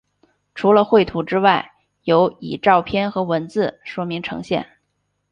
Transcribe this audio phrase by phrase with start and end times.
[0.55, 4.67] 除了绘图之外有的以照片和文字说明呈现。